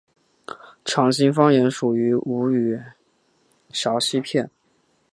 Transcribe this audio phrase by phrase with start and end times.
[0.83, 2.75] 长兴方言属于吴语
[3.71, 4.49] 苕溪片。